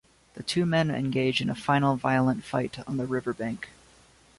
[0.33, 3.69] The two men engage in a final violent fight on the riverbank.